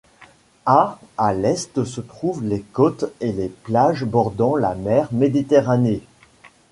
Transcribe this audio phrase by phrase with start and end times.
[0.65, 6.01] À à l'est se trouvent les côtes et les plages bordant la mer Méditerranée.